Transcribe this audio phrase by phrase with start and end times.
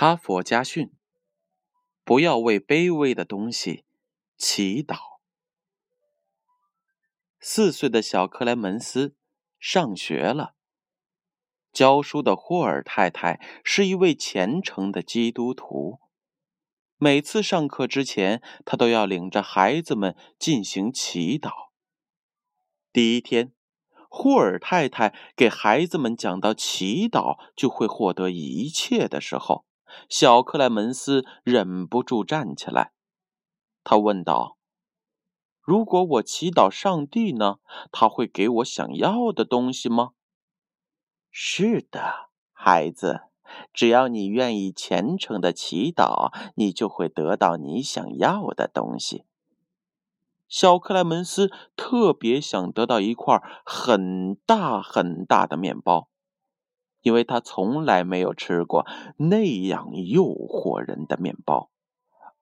[0.00, 0.92] 哈佛家训：
[2.04, 3.84] 不要为卑微的东西
[4.36, 4.96] 祈祷。
[7.40, 9.16] 四岁的小克莱门斯
[9.58, 10.54] 上学了。
[11.72, 15.98] 教书的霍尔太太是一位虔诚的基督徒。
[16.98, 21.50] 每次上课之前，她都要领着孩子们进行祈祷。
[22.92, 23.52] 第一天，
[24.08, 29.64] 霍尔太太给孩子们讲到祈祷就会获得一切的时候，
[30.08, 32.92] 小克莱门斯忍不住站起来。
[33.84, 34.56] 他问道
[35.62, 37.56] ：“如果我祈祷上帝呢？
[37.90, 40.10] 他会给我想要的东西吗
[41.30, 43.22] ？”“是的，孩子。”
[43.72, 49.24] 只要你愿意虔诚的祈祷，你就会得到你想要的东西。
[50.48, 56.10] 小克莱门斯特别想得到一块很大很大的面包，
[57.08, 61.70] 因为他从来没有吃过那样诱惑人的面包。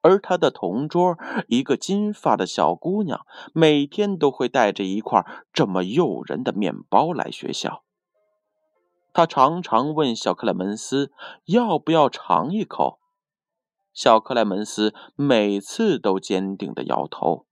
[0.00, 7.84] 而他的同桌一个金发的小姑娘，每天都会带着一块这么诱人的面包来学校。
[9.12, 11.12] 他常常问小克莱门斯
[11.44, 12.98] 要不要尝一口，
[13.92, 17.46] 小克莱门斯每次都坚定的摇头，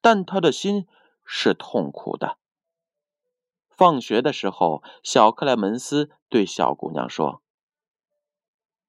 [0.00, 0.88] 但他的心
[1.24, 2.38] 是痛苦的。
[3.76, 7.42] 放学的时候，小克莱门斯对小姑娘说：“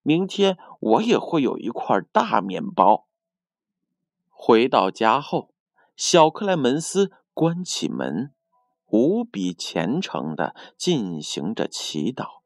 [0.03, 3.07] 明天我也会有一块大面包。”
[4.29, 5.53] 回到家后，
[5.95, 8.31] 小克莱门斯关起门。
[8.89, 12.41] 无比虔诚的进行着祈祷。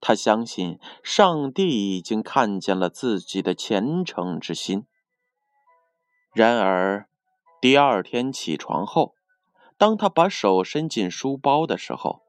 [0.00, 4.86] 他相信上帝已经看见了自己的虔诚之心。
[6.32, 7.08] 然而，
[7.60, 9.14] 第二天起床后，
[9.76, 12.22] 当他把手伸进书包的时候，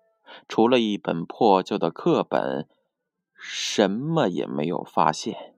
[0.47, 2.67] 除了一本破旧的课本，
[3.33, 5.53] 什么也没有发现。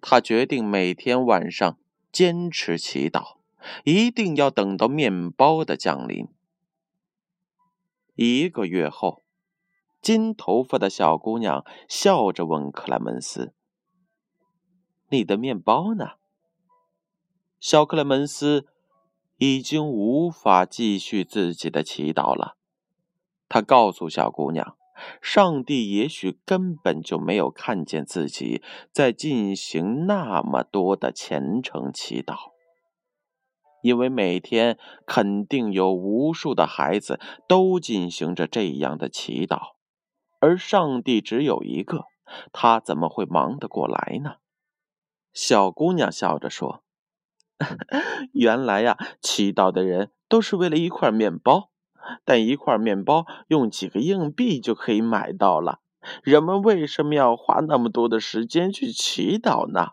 [0.00, 1.78] 他决定每天晚上
[2.12, 3.36] 坚持祈祷。
[3.82, 6.28] 一定要等到面包的降临。
[8.14, 9.24] 一个月后，
[10.00, 13.52] 金头发的小姑娘笑着问克莱门斯
[15.10, 16.10] ：“你的面包呢？”
[17.58, 18.68] 小克莱门斯
[19.38, 22.56] 已经无法继续自己的祈祷了。
[23.48, 24.76] 他告诉小姑娘
[25.22, 32.36] ：“上帝也许根本就没有看见自己在进行那么多的虔诚祈祷。”
[33.82, 39.74] 因为每天肯定有无数的孩子都进行着这样的祈祷，
[40.40, 42.06] 而上帝只有一个，
[42.52, 44.36] 他怎么会忙得过来呢？
[45.32, 46.82] 小姑娘笑着说
[48.32, 51.70] ：“原来呀，祈祷的人都是为了一块面包，
[52.24, 55.80] 但一块面包用几个硬币就可以买到了。
[56.22, 59.90] 人们为什么要花那么多的时间去祈祷呢？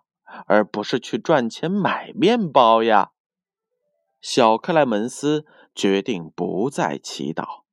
[0.48, 3.12] 而不是去赚钱买面包呀？”
[4.20, 7.64] 小克莱门斯决定不再祈祷，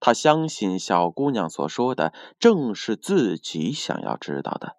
[0.00, 4.77] 他相信小姑娘所说的正是自己想要知道的。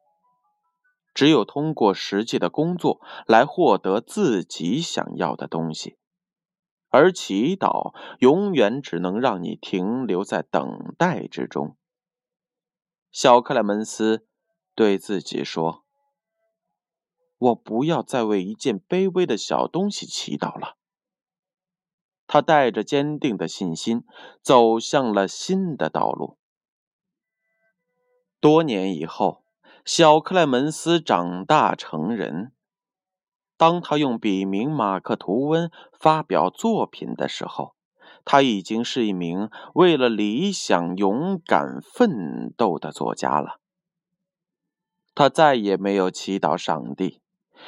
[1.19, 5.97] 只有通过实际的工作来获得自己想要的东西，
[6.87, 11.75] 而祈祷永远只能让你停留在等待之中。
[13.11, 14.25] 小克莱门斯
[14.73, 15.83] 对自己说
[17.37, 20.77] ：“我不要再为一件卑微的小东西祈祷了。”
[22.27, 24.05] 他带着坚定的信心
[24.41, 26.37] 走向了新的道路。
[28.39, 29.43] 多年以后，
[29.85, 32.51] 小克莱门斯长大成人。
[33.57, 37.75] 当他用笔名马克·吐温发表作品的时候，
[38.23, 43.59] 他已经是一名为了理想勇敢奋斗的作家了。
[45.15, 47.19] 他再也没有祈祷上帝，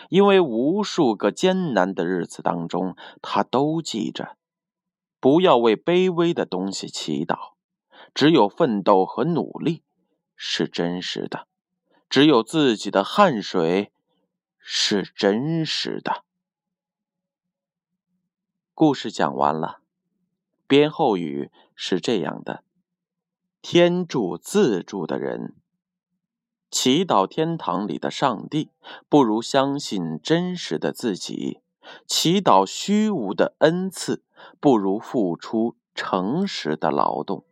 [0.09, 4.37] 因为无数个艰难的日子当中，他都记着。
[5.19, 7.53] 不要为卑微的东西祈祷，
[8.13, 9.83] 只有奋斗和努力
[10.35, 11.47] 是真实的，
[12.11, 13.93] 只有自己的汗水
[14.59, 16.25] 是真实的。
[18.73, 19.79] 故事讲完了，
[20.67, 22.65] 编后语是这样的：
[23.61, 25.55] 天助自助的人，
[26.69, 28.71] 祈祷天堂里的上帝，
[29.07, 31.61] 不如相信真实的自己；
[32.05, 34.21] 祈祷虚无的恩赐。
[34.59, 37.45] 不如付出诚实的劳动，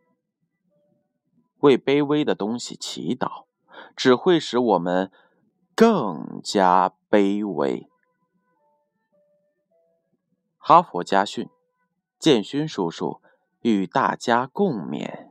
[1.60, 3.46] 为卑微的东西祈祷，
[4.00, 5.12] 只会使我们
[5.76, 7.90] 更加卑微。
[10.58, 11.50] 哈佛家训，
[12.18, 13.22] 建勋叔叔
[13.60, 15.29] 与大家共勉。